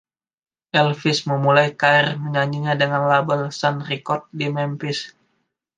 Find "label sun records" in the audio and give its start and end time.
3.11-4.27